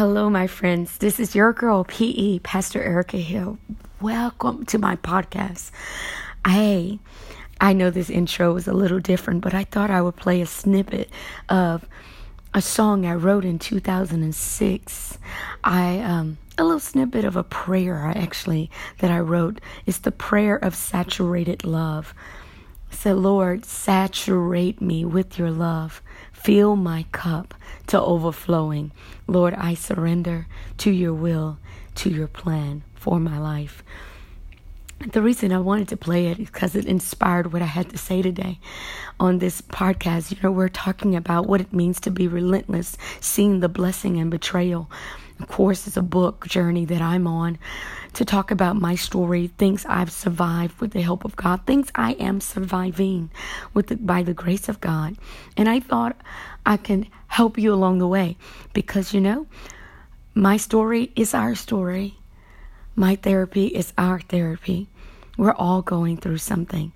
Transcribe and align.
Hello, 0.00 0.30
my 0.30 0.46
friends. 0.46 0.96
This 0.96 1.20
is 1.20 1.34
your 1.34 1.52
girl, 1.52 1.84
PE, 1.84 2.38
Pastor 2.38 2.82
Erica 2.82 3.18
Hill. 3.18 3.58
Welcome 4.00 4.64
to 4.64 4.78
my 4.78 4.96
podcast. 4.96 5.72
Hey, 6.46 7.00
I 7.60 7.74
know 7.74 7.90
this 7.90 8.08
intro 8.08 8.54
was 8.54 8.66
a 8.66 8.72
little 8.72 8.98
different, 8.98 9.42
but 9.42 9.52
I 9.52 9.64
thought 9.64 9.90
I 9.90 10.00
would 10.00 10.16
play 10.16 10.40
a 10.40 10.46
snippet 10.46 11.10
of 11.50 11.86
a 12.54 12.62
song 12.62 13.04
I 13.04 13.12
wrote 13.12 13.44
in 13.44 13.58
2006. 13.58 15.18
I, 15.64 15.98
um, 15.98 16.38
a 16.56 16.64
little 16.64 16.80
snippet 16.80 17.26
of 17.26 17.36
a 17.36 17.44
prayer 17.44 18.10
actually 18.16 18.70
that 19.00 19.10
I 19.10 19.20
wrote. 19.20 19.60
It's 19.84 19.98
the 19.98 20.12
prayer 20.12 20.56
of 20.56 20.74
saturated 20.74 21.62
love. 21.62 22.14
Say, 22.90 23.12
Lord, 23.12 23.66
saturate 23.66 24.80
me 24.80 25.04
with 25.04 25.38
your 25.38 25.50
love. 25.50 26.00
Fill 26.42 26.74
my 26.74 27.04
cup 27.12 27.54
to 27.88 28.00
overflowing. 28.00 28.92
Lord, 29.26 29.52
I 29.54 29.74
surrender 29.74 30.46
to 30.78 30.90
your 30.90 31.12
will, 31.12 31.58
to 31.96 32.08
your 32.08 32.28
plan 32.28 32.82
for 32.94 33.20
my 33.20 33.38
life. 33.38 33.82
The 35.12 35.20
reason 35.20 35.52
I 35.52 35.58
wanted 35.58 35.88
to 35.88 35.96
play 35.98 36.28
it 36.28 36.38
is 36.38 36.46
because 36.46 36.74
it 36.74 36.86
inspired 36.86 37.52
what 37.52 37.60
I 37.60 37.66
had 37.66 37.90
to 37.90 37.98
say 37.98 38.22
today 38.22 38.58
on 39.18 39.38
this 39.38 39.60
podcast. 39.60 40.30
You 40.30 40.38
know, 40.42 40.50
we're 40.50 40.68
talking 40.68 41.14
about 41.14 41.46
what 41.46 41.60
it 41.60 41.74
means 41.74 42.00
to 42.00 42.10
be 42.10 42.26
relentless, 42.26 42.96
seeing 43.20 43.60
the 43.60 43.68
blessing 43.68 44.18
and 44.18 44.30
betrayal. 44.30 44.90
Of 45.40 45.48
course, 45.48 45.86
it's 45.86 45.96
a 45.96 46.02
book 46.02 46.46
journey 46.46 46.84
that 46.84 47.00
I'm 47.00 47.26
on 47.26 47.58
to 48.12 48.24
talk 48.24 48.50
about 48.50 48.76
my 48.76 48.94
story, 48.94 49.46
things 49.46 49.86
I've 49.88 50.12
survived 50.12 50.80
with 50.80 50.92
the 50.92 51.00
help 51.00 51.24
of 51.24 51.34
God, 51.34 51.64
things 51.64 51.90
I 51.94 52.12
am 52.12 52.40
surviving 52.40 53.30
with 53.72 53.86
the, 53.86 53.96
by 53.96 54.22
the 54.22 54.34
grace 54.34 54.68
of 54.68 54.80
God. 54.80 55.16
And 55.56 55.68
I 55.68 55.80
thought 55.80 56.20
I 56.66 56.76
can 56.76 57.06
help 57.28 57.56
you 57.56 57.72
along 57.72 57.98
the 57.98 58.06
way 58.06 58.36
because 58.74 59.14
you 59.14 59.20
know, 59.20 59.46
my 60.34 60.58
story 60.58 61.10
is 61.16 61.32
our 61.32 61.54
story. 61.54 62.16
My 62.94 63.16
therapy 63.16 63.68
is 63.68 63.94
our 63.96 64.20
therapy. 64.20 64.88
We're 65.38 65.54
all 65.54 65.80
going 65.80 66.18
through 66.18 66.38
something, 66.38 66.92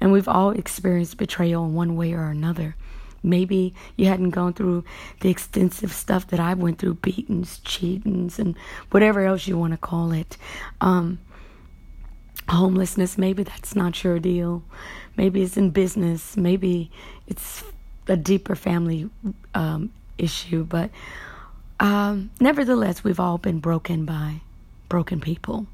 and 0.00 0.10
we've 0.10 0.26
all 0.26 0.50
experienced 0.50 1.16
betrayal 1.16 1.66
in 1.66 1.74
one 1.74 1.94
way 1.94 2.12
or 2.12 2.24
another. 2.24 2.74
Maybe 3.24 3.74
you 3.96 4.06
hadn't 4.06 4.30
gone 4.30 4.52
through 4.52 4.84
the 5.20 5.30
extensive 5.30 5.92
stuff 5.92 6.28
that 6.28 6.38
I 6.38 6.54
went 6.54 6.78
through 6.78 6.94
beatings, 6.94 7.60
cheatings, 7.60 8.38
and 8.38 8.56
whatever 8.90 9.24
else 9.24 9.48
you 9.48 9.58
want 9.58 9.72
to 9.72 9.78
call 9.78 10.12
it. 10.12 10.36
Um, 10.80 11.18
homelessness, 12.48 13.16
maybe 13.16 13.42
that's 13.42 13.74
not 13.74 14.04
your 14.04 14.18
deal. 14.18 14.62
Maybe 15.16 15.42
it's 15.42 15.56
in 15.56 15.70
business. 15.70 16.36
Maybe 16.36 16.90
it's 17.26 17.64
a 18.06 18.16
deeper 18.16 18.54
family 18.54 19.08
um, 19.54 19.90
issue. 20.18 20.64
But 20.64 20.90
um, 21.80 22.30
nevertheless, 22.40 23.02
we've 23.02 23.20
all 23.20 23.38
been 23.38 23.60
broken 23.60 24.04
by 24.04 24.40
broken 24.88 25.20
people. 25.20 25.66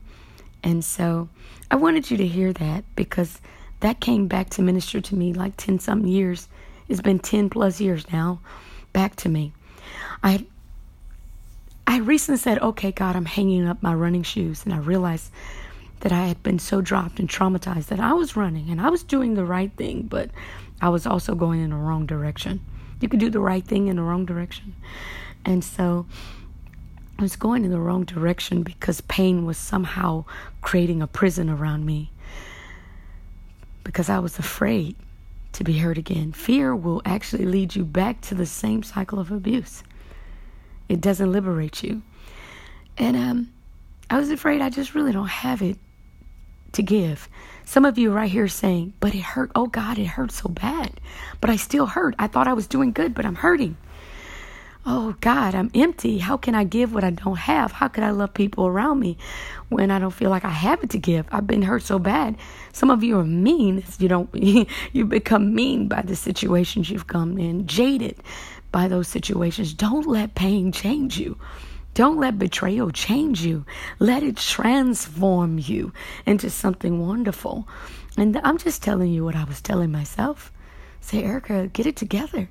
And 0.62 0.84
so 0.84 1.28
I 1.70 1.76
wanted 1.76 2.10
you 2.10 2.16
to 2.18 2.26
hear 2.26 2.52
that 2.52 2.84
because 2.94 3.40
that 3.80 4.00
came 4.00 4.28
back 4.28 4.50
to 4.50 4.62
minister 4.62 5.00
to 5.00 5.14
me 5.14 5.32
like 5.32 5.56
10 5.56 5.78
something 5.78 6.08
years 6.08 6.48
it's 6.90 7.00
been 7.00 7.20
10 7.20 7.48
plus 7.50 7.80
years 7.80 8.04
now 8.12 8.40
back 8.92 9.14
to 9.16 9.28
me. 9.28 9.52
I 10.22 10.44
I 11.86 11.98
recently 11.98 12.38
said, 12.38 12.58
"Okay, 12.58 12.92
God, 12.92 13.16
I'm 13.16 13.24
hanging 13.24 13.66
up 13.66 13.82
my 13.82 13.94
running 13.94 14.22
shoes." 14.22 14.64
And 14.64 14.74
I 14.74 14.78
realized 14.78 15.32
that 16.00 16.12
I 16.12 16.26
had 16.26 16.42
been 16.42 16.58
so 16.58 16.80
dropped 16.80 17.20
and 17.20 17.28
traumatized 17.28 17.86
that 17.86 18.00
I 18.00 18.12
was 18.12 18.36
running 18.36 18.70
and 18.70 18.80
I 18.80 18.90
was 18.90 19.02
doing 19.02 19.34
the 19.34 19.44
right 19.44 19.72
thing, 19.76 20.02
but 20.02 20.30
I 20.80 20.88
was 20.88 21.06
also 21.06 21.34
going 21.34 21.60
in 21.60 21.70
the 21.70 21.76
wrong 21.76 22.06
direction. 22.06 22.60
You 23.00 23.08
could 23.08 23.20
do 23.20 23.30
the 23.30 23.40
right 23.40 23.64
thing 23.64 23.88
in 23.88 23.96
the 23.96 24.02
wrong 24.02 24.24
direction. 24.24 24.74
And 25.44 25.62
so 25.62 26.06
I 27.18 27.22
was 27.22 27.36
going 27.36 27.64
in 27.64 27.70
the 27.70 27.80
wrong 27.80 28.04
direction 28.04 28.62
because 28.62 29.00
pain 29.02 29.44
was 29.44 29.58
somehow 29.58 30.24
creating 30.62 31.02
a 31.02 31.06
prison 31.06 31.50
around 31.50 31.84
me. 31.86 32.10
Because 33.84 34.08
I 34.08 34.18
was 34.18 34.38
afraid 34.38 34.96
to 35.52 35.64
be 35.64 35.78
hurt 35.78 35.98
again. 35.98 36.32
Fear 36.32 36.76
will 36.76 37.02
actually 37.04 37.46
lead 37.46 37.74
you 37.74 37.84
back 37.84 38.20
to 38.22 38.34
the 38.34 38.46
same 38.46 38.82
cycle 38.82 39.18
of 39.18 39.30
abuse. 39.30 39.82
It 40.88 41.00
doesn't 41.00 41.32
liberate 41.32 41.82
you. 41.82 42.02
And 42.98 43.16
um, 43.16 43.52
I 44.08 44.18
was 44.18 44.30
afraid 44.30 44.60
I 44.60 44.70
just 44.70 44.94
really 44.94 45.12
don't 45.12 45.28
have 45.28 45.62
it 45.62 45.78
to 46.72 46.82
give. 46.82 47.28
Some 47.64 47.84
of 47.84 47.98
you 47.98 48.12
right 48.12 48.30
here 48.30 48.48
saying, 48.48 48.94
but 49.00 49.14
it 49.14 49.22
hurt. 49.22 49.52
Oh 49.54 49.66
God, 49.66 49.98
it 49.98 50.06
hurt 50.06 50.32
so 50.32 50.48
bad. 50.48 51.00
But 51.40 51.50
I 51.50 51.56
still 51.56 51.86
hurt. 51.86 52.14
I 52.18 52.26
thought 52.26 52.48
I 52.48 52.52
was 52.52 52.66
doing 52.66 52.92
good, 52.92 53.14
but 53.14 53.24
I'm 53.24 53.36
hurting. 53.36 53.76
Oh 54.86 55.14
God, 55.20 55.54
I'm 55.54 55.70
empty. 55.74 56.18
How 56.18 56.38
can 56.38 56.54
I 56.54 56.64
give 56.64 56.94
what 56.94 57.04
I 57.04 57.10
don't 57.10 57.36
have? 57.36 57.70
How 57.70 57.88
could 57.88 58.02
I 58.02 58.12
love 58.12 58.32
people 58.32 58.66
around 58.66 58.98
me 58.98 59.18
when 59.68 59.90
I 59.90 59.98
don't 59.98 60.10
feel 60.10 60.30
like 60.30 60.44
I 60.44 60.50
have 60.50 60.82
it 60.82 60.90
to 60.90 60.98
give? 60.98 61.26
I've 61.30 61.46
been 61.46 61.60
hurt 61.60 61.82
so 61.82 61.98
bad. 61.98 62.36
Some 62.72 62.90
of 62.90 63.04
you 63.04 63.18
are 63.18 63.24
mean. 63.24 63.84
You 63.98 64.08
don't 64.08 64.30
you 64.92 65.04
become 65.04 65.54
mean 65.54 65.86
by 65.86 66.00
the 66.00 66.16
situations 66.16 66.88
you've 66.88 67.08
come 67.08 67.36
in, 67.36 67.66
jaded 67.66 68.16
by 68.72 68.88
those 68.88 69.06
situations. 69.06 69.74
Don't 69.74 70.06
let 70.06 70.34
pain 70.34 70.72
change 70.72 71.18
you. 71.18 71.36
Don't 71.92 72.18
let 72.18 72.38
betrayal 72.38 72.90
change 72.90 73.42
you. 73.42 73.66
Let 73.98 74.22
it 74.22 74.38
transform 74.38 75.58
you 75.58 75.92
into 76.24 76.48
something 76.48 77.06
wonderful. 77.06 77.68
And 78.16 78.40
I'm 78.44 78.56
just 78.56 78.82
telling 78.82 79.12
you 79.12 79.24
what 79.24 79.36
I 79.36 79.44
was 79.44 79.60
telling 79.60 79.92
myself. 79.92 80.50
Say, 81.00 81.22
Erica, 81.22 81.66
get 81.66 81.86
it 81.86 81.96
together. 81.96 82.48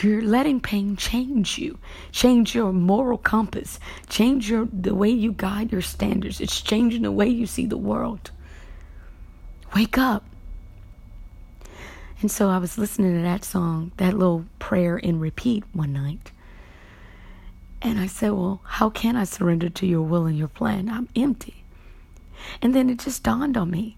You're 0.00 0.22
letting 0.22 0.60
pain 0.60 0.96
change 0.96 1.58
you, 1.58 1.78
change 2.12 2.54
your 2.54 2.72
moral 2.72 3.18
compass, 3.18 3.80
change 4.08 4.48
your 4.48 4.68
the 4.72 4.94
way 4.94 5.08
you 5.08 5.32
guide 5.32 5.72
your 5.72 5.82
standards. 5.82 6.40
It's 6.40 6.60
changing 6.60 7.02
the 7.02 7.10
way 7.10 7.28
you 7.28 7.46
see 7.46 7.66
the 7.66 7.76
world. 7.76 8.30
Wake 9.74 9.98
up. 9.98 10.24
And 12.20 12.30
so 12.30 12.48
I 12.48 12.58
was 12.58 12.78
listening 12.78 13.14
to 13.14 13.22
that 13.22 13.44
song, 13.44 13.92
that 13.96 14.14
little 14.14 14.44
prayer 14.58 14.98
in 14.98 15.20
repeat 15.20 15.64
one 15.72 15.92
night. 15.92 16.32
And 17.82 17.98
I 17.98 18.06
said, 18.06 18.32
Well, 18.32 18.60
how 18.64 18.90
can 18.90 19.16
I 19.16 19.24
surrender 19.24 19.68
to 19.68 19.86
your 19.86 20.02
will 20.02 20.26
and 20.26 20.36
your 20.36 20.48
plan? 20.48 20.88
I'm 20.88 21.08
empty. 21.16 21.64
And 22.62 22.74
then 22.74 22.90
it 22.90 23.00
just 23.00 23.22
dawned 23.22 23.56
on 23.56 23.70
me. 23.70 23.96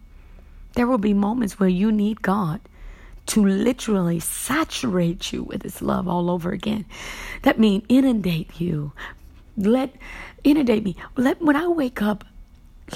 There 0.74 0.86
will 0.86 0.98
be 0.98 1.14
moments 1.14 1.58
where 1.58 1.68
you 1.68 1.92
need 1.92 2.22
God 2.22 2.60
to 3.30 3.46
literally 3.46 4.18
saturate 4.18 5.32
you 5.32 5.44
with 5.44 5.62
his 5.62 5.80
love 5.80 6.08
all 6.08 6.28
over 6.28 6.50
again. 6.50 6.84
That 7.42 7.60
means 7.60 7.84
inundate 7.88 8.60
you. 8.60 8.92
Let 9.56 9.94
inundate 10.42 10.82
me. 10.82 10.96
Let 11.16 11.40
when 11.40 11.54
I 11.54 11.68
wake 11.68 12.02
up, 12.02 12.24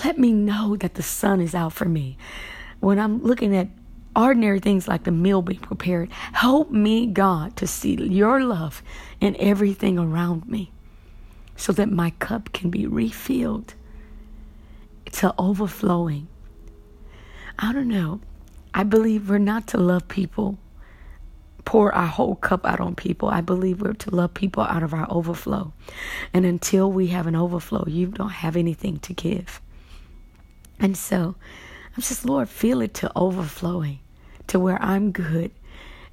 let 0.04 0.18
me 0.18 0.32
know 0.32 0.74
that 0.76 0.94
the 0.94 1.04
sun 1.04 1.40
is 1.40 1.54
out 1.54 1.72
for 1.72 1.84
me. 1.84 2.18
When 2.80 2.98
I'm 2.98 3.22
looking 3.22 3.54
at 3.54 3.68
ordinary 4.16 4.58
things 4.58 4.88
like 4.88 5.04
the 5.04 5.12
meal 5.12 5.40
being 5.40 5.60
prepared, 5.60 6.10
help 6.32 6.68
me, 6.68 7.06
God, 7.06 7.56
to 7.58 7.68
see 7.68 7.94
your 7.94 8.42
love 8.42 8.82
in 9.20 9.36
everything 9.38 10.00
around 10.00 10.48
me 10.48 10.72
so 11.54 11.72
that 11.74 11.92
my 11.92 12.10
cup 12.18 12.52
can 12.52 12.70
be 12.70 12.88
refilled 12.88 13.74
to 15.12 15.32
overflowing. 15.38 16.26
I 17.56 17.72
don't 17.72 17.86
know. 17.86 18.20
I 18.76 18.82
believe 18.82 19.30
we're 19.30 19.38
not 19.38 19.68
to 19.68 19.78
love 19.78 20.08
people, 20.08 20.58
pour 21.64 21.94
our 21.94 22.08
whole 22.08 22.34
cup 22.34 22.66
out 22.66 22.80
on 22.80 22.96
people. 22.96 23.28
I 23.28 23.40
believe 23.40 23.80
we're 23.80 23.92
to 23.92 24.14
love 24.14 24.34
people 24.34 24.64
out 24.64 24.82
of 24.82 24.92
our 24.92 25.06
overflow. 25.08 25.72
And 26.32 26.44
until 26.44 26.90
we 26.90 27.06
have 27.06 27.28
an 27.28 27.36
overflow, 27.36 27.84
you 27.86 28.08
don't 28.08 28.30
have 28.30 28.56
anything 28.56 28.98
to 28.98 29.14
give. 29.14 29.60
And 30.80 30.96
so 30.96 31.36
I'm 31.96 32.02
just, 32.02 32.24
Lord, 32.24 32.48
feel 32.48 32.80
it 32.80 32.94
to 32.94 33.12
overflowing 33.14 34.00
to 34.48 34.58
where 34.58 34.82
I'm 34.82 35.12
good 35.12 35.52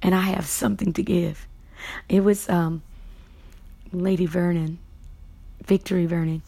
and 0.00 0.14
I 0.14 0.20
have 0.20 0.46
something 0.46 0.92
to 0.92 1.02
give. 1.02 1.48
It 2.08 2.20
was 2.20 2.48
um, 2.48 2.82
Lady 3.92 4.26
Vernon, 4.26 4.78
Victory 5.64 6.06
Vernon 6.06 6.42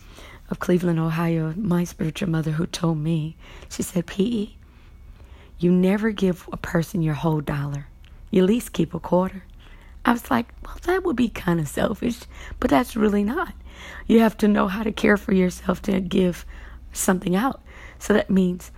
of 0.49 0.61
Cleveland, 0.61 1.01
Ohio, 1.01 1.55
my 1.57 1.83
spiritual 1.83 2.29
mother, 2.31 2.53
who 2.53 2.67
told 2.67 2.99
me, 2.99 3.37
she 3.69 3.83
said, 3.83 4.07
P.E., 4.07 4.57
you 5.65 5.73
never 5.73 6.11
give 6.11 6.47
a 6.53 6.59
person 6.59 7.01
your 7.01 7.15
whole 7.15 7.41
dollar. 7.41 7.87
You 8.31 8.43
at 8.43 8.49
least 8.49 8.75
keep 8.75 8.93
a 8.93 9.01
quarter. 9.01 9.45
I 10.05 10.13
was 10.13 10.31
like, 10.31 10.53
well, 10.63 10.77
that 10.83 11.03
would 11.05 11.17
be 11.17 11.31
kind 11.31 11.59
of 11.59 11.67
selfish, 11.67 12.21
but 12.61 12.69
that's 12.69 12.97
really 12.97 13.25
not. 13.25 13.55
You 14.07 14.21
have 14.21 14.37
to 14.39 14.49
know 14.49 14.69
how 14.69 14.83
to 14.83 14.93
care 14.93 15.17
for 15.17 15.33
yourself 15.33 15.81
to 15.83 16.03
give 16.03 16.45
something 16.93 17.35
out. 17.35 17.63
So 17.99 18.13
that 18.13 18.29
means 18.29 18.73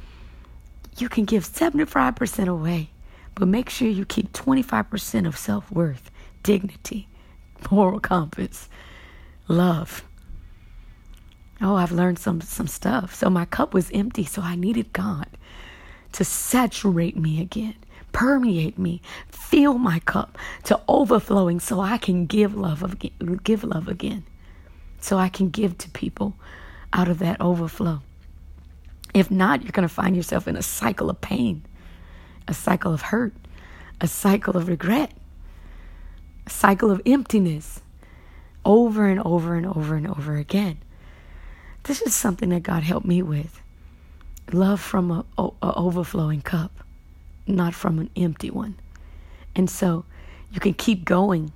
you 0.97 1.09
can 1.09 1.25
give 1.25 1.44
75% 1.44 2.47
away, 2.47 2.91
but 3.35 3.49
make 3.49 3.69
sure 3.69 3.89
you 3.89 4.05
keep 4.05 4.32
25% 4.32 5.27
of 5.27 5.37
self 5.37 5.69
worth, 5.73 6.12
dignity, 6.44 7.09
moral 7.69 7.99
compass, 7.99 8.69
love. 9.49 10.05
Oh, 11.61 11.75
I've 11.75 11.91
learned 11.91 12.21
some, 12.21 12.41
some 12.43 12.69
stuff. 12.69 13.12
So 13.12 13.29
my 13.29 13.44
cup 13.44 13.75
was 13.75 13.91
empty, 13.91 14.25
so 14.25 14.41
I 14.41 14.55
needed 14.55 14.93
God 14.93 15.27
to 16.17 16.25
saturate 16.25 17.17
me 17.17 17.41
again, 17.41 17.75
permeate 18.13 18.79
me, 18.79 19.01
fill 19.29 19.79
my 19.79 19.99
cup 20.01 20.39
to 20.65 20.81
overflowing 20.89 21.61
so 21.61 21.81
I 21.81 21.99
can 21.99 22.27
give 22.27 22.55
love 22.57 22.83
again, 22.83 23.41
give 23.45 23.65
love 23.65 23.89
again. 23.89 24.25
so 25.01 25.19
I 25.19 25.29
can 25.29 25.51
give 25.51 25.79
to 25.79 25.91
people 25.91 26.35
out 26.93 27.09
of 27.09 27.19
that 27.21 27.41
overflow. 27.41 28.03
If 29.15 29.31
not, 29.31 29.63
you're 29.63 29.73
going 29.73 29.89
to 29.89 29.95
find 29.95 30.17
yourself 30.17 30.49
in 30.49 30.57
a 30.57 30.63
cycle 30.63 31.11
of 31.11 31.21
pain, 31.21 31.65
a 32.49 32.55
cycle 32.55 32.93
of 32.93 33.03
hurt, 33.03 33.35
a 34.01 34.09
cycle 34.09 34.57
of 34.57 34.69
regret, 34.69 35.13
a 36.47 36.51
cycle 36.51 36.91
of 36.91 37.01
emptiness 37.07 37.81
over 38.65 39.07
and 39.07 39.21
over 39.25 39.55
and 39.55 39.67
over 39.67 39.95
and 39.95 40.09
over 40.09 40.37
again. 40.37 40.79
This 41.85 42.03
is 42.03 42.15
something 42.15 42.49
that 42.51 42.65
God 42.65 42.83
helped 42.83 43.07
me 43.07 43.23
with. 43.23 43.61
Love 44.52 44.81
from 44.81 45.10
a, 45.10 45.25
a, 45.38 45.50
overflowing 45.62 46.40
cup, 46.40 46.70
not 47.46 47.75
from 47.75 47.98
an 47.98 48.10
empty 48.16 48.50
one. 48.50 48.76
And 49.54 49.69
so 49.69 50.04
you 50.52 50.60
can 50.60 50.75
keep 50.75 51.04
going 51.04 51.52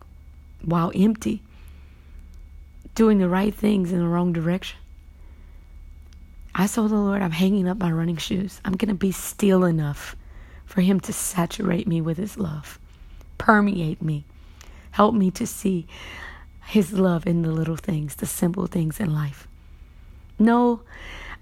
while 0.62 0.90
empty, 0.94 1.42
doing 2.94 3.18
the 3.18 3.28
right 3.28 3.54
things 3.54 3.92
in 3.92 4.00
the 4.00 4.08
wrong 4.08 4.32
direction. 4.32 4.78
I 6.54 6.66
told 6.66 6.90
the 6.90 6.96
Lord, 6.96 7.22
I'm 7.22 7.30
hanging 7.30 7.68
up 7.68 7.78
my 7.78 7.92
running 7.92 8.16
shoes. 8.16 8.60
I'm 8.64 8.74
going 8.74 8.88
to 8.88 8.94
be 8.94 9.12
still 9.12 9.64
enough 9.64 10.16
for 10.66 10.80
Him 10.80 11.00
to 11.00 11.12
saturate 11.12 11.86
me 11.86 12.00
with 12.00 12.16
His 12.16 12.36
love, 12.36 12.78
permeate 13.38 14.02
me, 14.02 14.24
help 14.90 15.14
me 15.14 15.30
to 15.32 15.46
see 15.46 15.86
His 16.66 16.92
love 16.92 17.26
in 17.26 17.42
the 17.42 17.52
little 17.52 17.76
things, 17.76 18.16
the 18.16 18.26
simple 18.26 18.66
things 18.66 18.98
in 18.98 19.14
life. 19.14 19.46
No, 20.38 20.80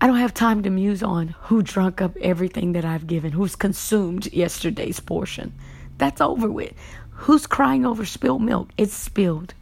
I 0.00 0.06
don't 0.06 0.16
have 0.18 0.34
time 0.34 0.62
to 0.62 0.70
muse 0.70 1.02
on 1.02 1.34
who 1.42 1.62
drunk 1.62 2.00
up 2.00 2.16
everything 2.18 2.72
that 2.72 2.84
I've 2.84 3.06
given, 3.06 3.32
who's 3.32 3.56
consumed 3.56 4.32
yesterday's 4.32 5.00
portion. 5.00 5.52
That's 5.98 6.20
over 6.20 6.48
with. 6.48 6.72
Who's 7.10 7.48
crying 7.48 7.84
over 7.84 8.04
spilled 8.04 8.42
milk? 8.42 8.70
It's 8.78 8.94
spilled. 8.94 9.54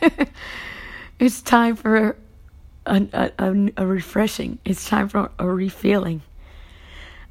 it's 1.18 1.42
time 1.42 1.74
for 1.74 2.16
a, 2.86 3.30
a, 3.38 3.72
a, 3.76 3.86
refreshing. 3.86 4.58
It's 4.64 4.88
time 4.88 5.08
for 5.08 5.30
a 5.38 5.48
refilling. 5.48 6.22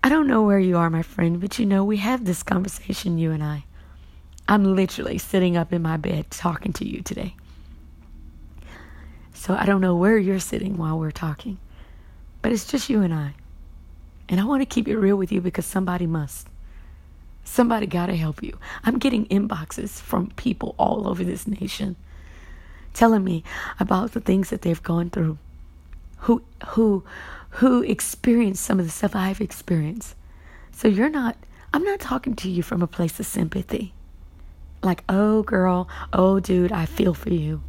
I 0.04 0.10
don't 0.10 0.28
know 0.28 0.44
where 0.44 0.60
you 0.60 0.78
are, 0.78 0.90
my 0.90 1.04
friend, 1.04 1.40
but 1.40 1.60
you 1.60 1.66
know, 1.66 1.86
we 1.86 1.98
have 1.98 2.26
this 2.26 2.44
conversation, 2.44 3.18
you 3.18 3.32
and 3.32 3.44
I. 3.44 3.64
I'm 4.48 4.76
literally 4.76 5.18
sitting 5.18 5.56
up 5.56 5.72
in 5.72 5.82
my 5.82 5.96
bed 5.96 6.30
talking 6.32 6.74
to 6.74 6.86
you 6.88 7.02
today. 7.02 7.36
So 9.34 9.56
I 9.56 9.66
don't 9.66 9.82
know 9.82 9.96
where 9.96 10.18
you're 10.18 10.40
sitting 10.40 10.78
while 10.78 11.00
we're 11.00 11.12
talking, 11.12 11.58
but 12.42 12.52
it's 12.52 12.66
just 12.66 12.90
you 12.90 13.02
and 13.02 13.14
I. 13.14 13.34
And 14.30 14.40
I 14.40 14.46
want 14.46 14.62
to 14.62 14.66
keep 14.66 14.88
it 14.88 14.98
real 14.98 15.18
with 15.18 15.32
you 15.32 15.42
because 15.42 15.66
somebody 15.66 16.08
must. 16.08 16.48
Somebody 17.44 17.88
got 17.88 18.06
to 18.06 18.16
help 18.16 18.42
you. 18.42 18.58
I'm 18.84 19.00
getting 19.00 19.26
inboxes 19.28 20.00
from 20.00 20.32
people 20.32 20.76
all 20.78 21.08
over 21.08 21.24
this 21.24 21.48
nation 21.48 21.96
telling 22.94 23.24
me 23.24 23.44
about 23.80 24.12
the 24.12 24.20
things 24.20 24.50
that 24.50 24.62
they've 24.62 24.84
gone 24.84 25.10
through. 25.10 25.38
Who 26.20 26.44
who 26.68 27.04
who 27.52 27.84
experienced 27.84 28.64
some 28.64 28.80
of 28.80 28.86
the 28.86 28.92
stuff 28.92 29.16
I've 29.16 29.42
experienced. 29.42 30.16
So 30.72 30.88
you're 30.88 31.10
not 31.10 31.36
I'm 31.74 31.84
not 31.84 32.00
talking 32.00 32.36
to 32.36 32.50
you 32.50 32.64
from 32.64 32.82
a 32.82 32.88
place 32.88 33.20
of 33.20 33.26
sympathy. 33.26 33.94
Like, 34.84 35.04
"Oh 35.10 35.44
girl, 35.44 35.88
oh 36.14 36.40
dude, 36.40 36.72
I 36.72 36.86
feel 36.86 37.14
for 37.14 37.34
you." 37.34 37.64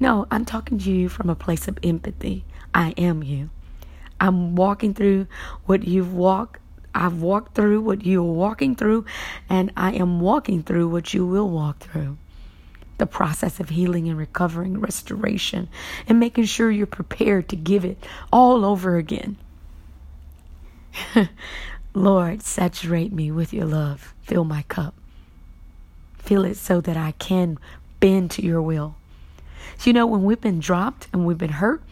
No, 0.00 0.26
I'm 0.30 0.44
talking 0.44 0.78
to 0.78 0.90
you 0.90 1.08
from 1.08 1.30
a 1.30 1.34
place 1.34 1.68
of 1.68 1.78
empathy. 1.82 2.44
I 2.74 2.90
am 2.96 3.22
you. 3.22 3.50
I'm 4.22 4.54
walking 4.54 4.94
through 4.94 5.26
what 5.66 5.84
you've 5.84 6.14
walked 6.14 6.60
I've 6.94 7.22
walked 7.22 7.54
through 7.54 7.80
what 7.80 8.04
you're 8.04 8.22
walking 8.22 8.74
through, 8.74 9.06
and 9.48 9.72
I 9.76 9.92
am 9.92 10.20
walking 10.20 10.62
through 10.62 10.88
what 10.88 11.14
you 11.14 11.26
will 11.26 11.48
walk 11.48 11.78
through. 11.78 12.18
The 12.98 13.06
process 13.06 13.60
of 13.60 13.70
healing 13.70 14.08
and 14.08 14.18
recovering, 14.18 14.78
restoration, 14.78 15.68
and 16.06 16.20
making 16.20 16.44
sure 16.44 16.70
you're 16.70 16.86
prepared 16.86 17.48
to 17.48 17.56
give 17.56 17.84
it 17.84 18.06
all 18.32 18.64
over 18.64 18.96
again. 18.96 19.38
Lord, 21.94 22.42
saturate 22.42 23.12
me 23.12 23.30
with 23.30 23.52
your 23.52 23.66
love. 23.66 24.14
Fill 24.22 24.44
my 24.44 24.62
cup. 24.62 24.94
Fill 26.18 26.44
it 26.44 26.56
so 26.56 26.80
that 26.82 26.96
I 26.96 27.12
can 27.12 27.58
bend 28.00 28.30
to 28.32 28.42
your 28.42 28.62
will. 28.62 28.96
So, 29.78 29.90
you 29.90 29.94
know, 29.94 30.06
when 30.06 30.24
we've 30.24 30.40
been 30.40 30.60
dropped 30.60 31.08
and 31.12 31.26
we've 31.26 31.38
been 31.38 31.50
hurt, 31.50 31.82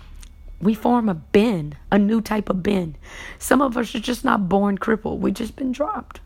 we 0.61 0.75
form 0.75 1.09
a 1.09 1.15
bend, 1.15 1.77
a 1.91 1.99
new 1.99 2.21
type 2.21 2.51
of 2.51 2.63
bend. 2.63 2.99
Some 3.39 3.63
of 3.63 3.77
us 3.77 3.95
are 3.95 4.01
just 4.01 4.25
not 4.25 4.49
born 4.49 4.77
crippled. 4.79 5.23
We've 5.23 5.35
just 5.35 5.57
been 5.57 5.73
dropped. 5.73 6.21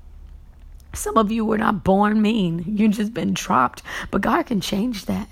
Some 0.92 1.16
of 1.16 1.30
you 1.30 1.44
were 1.44 1.58
not 1.58 1.84
born 1.84 2.20
mean. 2.20 2.64
You've 2.66 2.92
just 2.92 3.14
been 3.14 3.34
dropped. 3.34 3.82
But 4.10 4.22
God 4.22 4.46
can 4.46 4.60
change 4.60 5.06
that. 5.06 5.28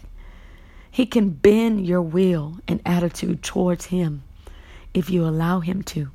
He 0.90 1.06
can 1.06 1.30
bend 1.30 1.87
your 1.87 2.02
will 2.02 2.59
and 2.68 2.80
attitude 2.85 3.42
towards 3.42 3.87
Him 3.87 4.23
if 4.92 5.09
you 5.09 5.25
allow 5.25 5.61
Him 5.61 5.82
to. 5.85 6.11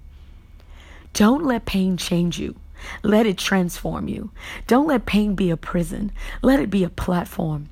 Don't 1.13 1.45
let 1.45 1.65
pain 1.65 1.97
change 1.97 2.39
you. 2.39 2.55
Let 3.03 3.25
it 3.25 3.37
transform 3.37 4.07
you. 4.07 4.31
Don't 4.67 4.87
let 4.87 5.05
pain 5.05 5.33
be 5.33 5.49
a 5.49 5.57
prison. 5.57 6.11
Let 6.43 6.59
it 6.59 6.69
be 6.69 6.83
a 6.83 6.89
platform. 6.89 7.69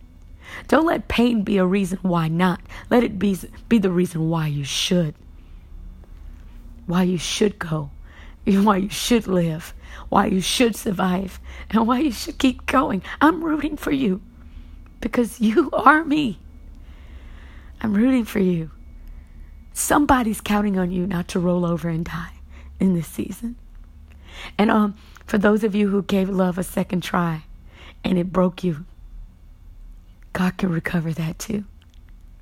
Don't 0.67 0.85
let 0.85 1.07
pain 1.07 1.43
be 1.43 1.57
a 1.57 1.65
reason 1.65 1.99
why 2.01 2.27
not. 2.27 2.61
Let 2.89 3.03
it 3.03 3.19
be, 3.19 3.37
be 3.69 3.77
the 3.77 3.91
reason 3.91 4.29
why 4.29 4.47
you 4.47 4.63
should. 4.63 5.15
Why 6.85 7.03
you 7.03 7.17
should 7.17 7.59
go. 7.59 7.89
Why 8.45 8.77
you 8.77 8.89
should 8.89 9.25
live. 9.25 9.73
Why 10.09 10.27
you 10.27 10.39
should 10.39 10.75
survive. 10.75 11.39
And 11.71 11.87
why 11.87 11.97
you 11.97 12.11
should 12.11 12.37
keep 12.37 12.67
going. 12.67 13.01
I'm 13.19 13.43
rooting 13.43 13.75
for 13.75 13.91
you 13.91 14.21
because 15.01 15.41
you 15.41 15.71
are 15.73 16.03
me. 16.03 16.37
I'm 17.81 17.95
rooting 17.95 18.23
for 18.23 18.39
you. 18.39 18.69
Somebody's 19.73 20.41
counting 20.41 20.77
on 20.77 20.91
you 20.91 21.07
not 21.07 21.27
to 21.29 21.39
roll 21.39 21.65
over 21.65 21.89
and 21.89 22.05
die 22.05 22.33
in 22.79 22.93
this 22.93 23.07
season. 23.07 23.55
And 24.57 24.69
um, 24.69 24.95
for 25.25 25.37
those 25.37 25.63
of 25.63 25.75
you 25.75 25.89
who 25.89 26.03
gave 26.03 26.29
love 26.29 26.57
a 26.57 26.63
second 26.63 27.01
try 27.01 27.43
and 28.03 28.17
it 28.17 28.31
broke 28.31 28.63
you, 28.63 28.85
God 30.35 30.57
can 30.57 30.69
recover 30.69 31.13
that 31.13 31.39
too. 31.39 31.63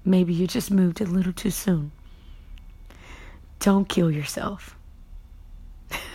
Maybe 0.04 0.34
you 0.34 0.48
just 0.48 0.72
moved 0.72 1.00
a 1.00 1.06
little 1.06 1.32
too 1.32 1.52
soon. 1.52 1.92
Don't 3.60 3.88
kill 3.88 4.10
yourself. 4.10 4.76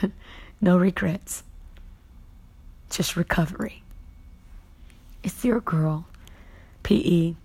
no 0.61 0.77
regrets. 0.77 1.45
Just 2.91 3.15
recovery. 3.15 3.85
It's 5.23 5.45
your 5.45 5.61
girl, 5.61 6.09
PE. 6.83 7.37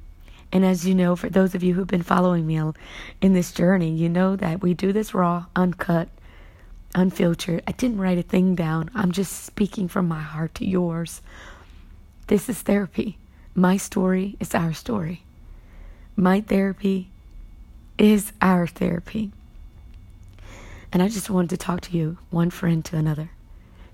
And 0.51 0.65
as 0.65 0.83
you 0.83 0.95
know, 0.95 1.15
for 1.15 1.29
those 1.29 1.53
of 1.53 1.61
you 1.61 1.75
who've 1.75 1.85
been 1.85 2.01
following 2.01 2.47
me 2.47 2.59
in 3.21 3.33
this 3.33 3.51
journey, 3.51 3.91
you 3.91 4.09
know 4.09 4.35
that 4.35 4.63
we 4.63 4.73
do 4.73 4.91
this 4.91 5.13
raw, 5.13 5.45
uncut, 5.55 6.09
unfiltered. 6.95 7.61
I 7.67 7.71
didn't 7.73 7.99
write 7.99 8.17
a 8.17 8.23
thing 8.23 8.55
down. 8.55 8.89
I'm 8.95 9.11
just 9.11 9.43
speaking 9.43 9.87
from 9.87 10.07
my 10.07 10.21
heart 10.21 10.55
to 10.55 10.65
yours. 10.65 11.21
This 12.25 12.49
is 12.49 12.59
therapy. 12.63 13.19
My 13.55 13.77
story 13.77 14.35
is 14.39 14.55
our 14.55 14.73
story. 14.73 15.23
My 16.15 16.41
therapy 16.41 17.09
is 17.99 18.33
our 18.41 18.65
therapy. 18.65 19.31
And 20.91 21.03
I 21.03 21.07
just 21.07 21.29
wanted 21.29 21.51
to 21.51 21.57
talk 21.57 21.81
to 21.81 21.97
you, 21.97 22.17
one 22.31 22.49
friend 22.49 22.83
to 22.85 22.97
another. 22.97 23.29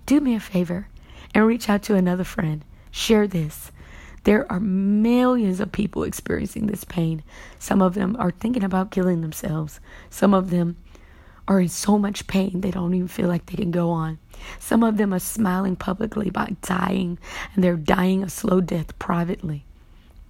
Do 0.05 0.21
me 0.21 0.33
a 0.33 0.39
favor 0.39 0.87
and 1.35 1.45
reach 1.45 1.69
out 1.69 1.83
to 1.83 1.95
another 1.95 2.23
friend. 2.23 2.63
Share 2.89 3.27
this. 3.27 3.71
There 4.23 4.49
are 4.49 4.61
millions 4.61 5.59
of 5.59 5.73
people 5.73 6.03
experiencing 6.03 6.67
this 6.67 6.85
pain. 6.85 7.21
Some 7.57 7.81
of 7.81 7.95
them 7.95 8.15
are 8.17 8.31
thinking 8.31 8.63
about 8.63 8.91
killing 8.91 9.21
themselves. 9.21 9.81
Some 10.09 10.33
of 10.33 10.51
them 10.51 10.77
are 11.49 11.59
in 11.59 11.67
so 11.67 11.97
much 11.97 12.27
pain 12.27 12.61
they 12.61 12.71
don't 12.71 12.93
even 12.93 13.07
feel 13.07 13.27
like 13.27 13.47
they 13.47 13.55
can 13.55 13.71
go 13.71 13.89
on. 13.89 14.19
Some 14.59 14.83
of 14.83 14.97
them 14.97 15.13
are 15.13 15.19
smiling 15.19 15.75
publicly 15.75 16.29
about 16.29 16.61
dying, 16.61 17.17
and 17.53 17.63
they're 17.63 17.75
dying 17.75 18.23
a 18.23 18.29
slow 18.29 18.61
death 18.61 18.97
privately. 18.99 19.65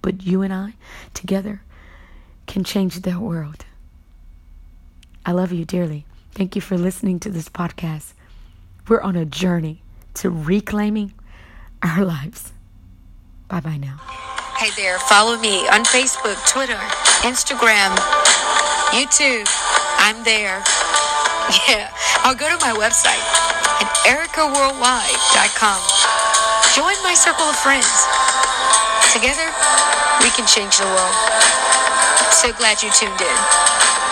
But 0.02 0.24
you 0.24 0.40
and 0.40 0.52
I, 0.52 0.74
together, 1.12 1.62
can 2.46 2.64
change 2.64 3.00
their 3.02 3.20
world. 3.20 3.66
I 5.26 5.32
love 5.32 5.52
you 5.52 5.66
dearly. 5.66 6.06
Thank 6.32 6.56
you 6.56 6.62
for 6.62 6.78
listening 6.78 7.20
to 7.20 7.30
this 7.30 7.50
podcast. 7.50 8.14
We're 8.88 9.02
on 9.02 9.14
a 9.14 9.26
journey 9.26 9.82
to 10.14 10.30
reclaiming 10.30 11.12
our 11.82 12.04
lives. 12.04 12.52
Bye 13.48 13.60
bye 13.60 13.76
now. 13.76 14.00
Hey 14.56 14.70
there, 14.76 14.98
follow 14.98 15.36
me 15.38 15.68
on 15.68 15.84
Facebook, 15.84 16.36
Twitter, 16.48 16.80
Instagram, 17.22 17.94
YouTube. 18.92 19.46
I'm 19.98 20.24
there. 20.24 20.62
Yeah, 21.68 21.90
I'll 22.22 22.34
go 22.34 22.48
to 22.48 22.58
my 22.60 22.74
website 22.74 23.22
at 23.80 23.88
ericaworldwide.com. 24.04 25.80
Join 26.74 26.96
my 27.02 27.14
circle 27.14 27.46
of 27.46 27.56
friends. 27.56 27.90
Together, 29.12 29.48
we 30.20 30.30
can 30.30 30.46
change 30.46 30.78
the 30.78 30.86
world. 30.86 31.16
So 32.30 32.52
glad 32.52 32.82
you 32.82 32.90
tuned 32.92 33.20
in. 33.20 34.09